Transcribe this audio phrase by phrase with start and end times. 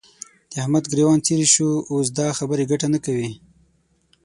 [0.51, 3.31] د احمد ګرېوان څيرې شو؛ اوس دا خبرې ګټه نه کوي.